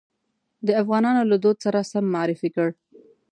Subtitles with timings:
[0.67, 2.69] د افغانانو له دود سره سم معرفي کړ.